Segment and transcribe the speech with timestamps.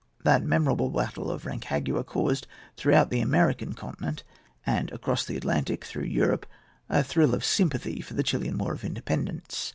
[0.23, 4.23] That memorable battle of Rancagua caused throughout the American continent,
[4.65, 6.47] and, across the Atlantic, through Europe,
[6.89, 9.69] a thrill of sympathy for the Chilian war of independence.